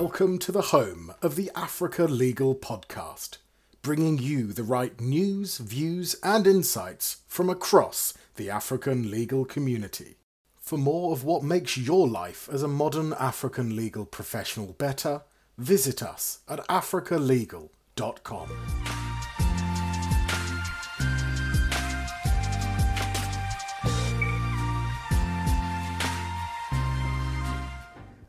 Welcome 0.00 0.36
to 0.40 0.52
the 0.52 0.60
home 0.76 1.14
of 1.22 1.36
the 1.36 1.50
Africa 1.56 2.04
Legal 2.04 2.54
Podcast, 2.54 3.38
bringing 3.80 4.18
you 4.18 4.52
the 4.52 4.62
right 4.62 5.00
news, 5.00 5.56
views, 5.56 6.16
and 6.22 6.46
insights 6.46 7.22
from 7.26 7.48
across 7.48 8.12
the 8.34 8.50
African 8.50 9.10
legal 9.10 9.46
community. 9.46 10.16
For 10.60 10.76
more 10.76 11.12
of 11.12 11.24
what 11.24 11.42
makes 11.42 11.78
your 11.78 12.06
life 12.06 12.46
as 12.52 12.62
a 12.62 12.68
modern 12.68 13.14
African 13.14 13.74
legal 13.74 14.04
professional 14.04 14.74
better, 14.74 15.22
visit 15.56 16.02
us 16.02 16.40
at 16.46 16.58
africalegal.com. 16.68 18.48